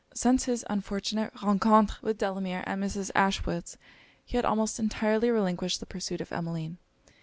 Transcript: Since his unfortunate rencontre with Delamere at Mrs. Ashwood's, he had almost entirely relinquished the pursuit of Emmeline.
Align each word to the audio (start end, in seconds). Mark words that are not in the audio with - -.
Since 0.15 0.45
his 0.45 0.65
unfortunate 0.67 1.31
rencontre 1.43 1.99
with 2.01 2.17
Delamere 2.17 2.63
at 2.65 2.79
Mrs. 2.79 3.11
Ashwood's, 3.13 3.77
he 4.25 4.35
had 4.35 4.45
almost 4.45 4.79
entirely 4.79 5.29
relinquished 5.29 5.79
the 5.79 5.85
pursuit 5.85 6.21
of 6.21 6.31
Emmeline. 6.31 6.79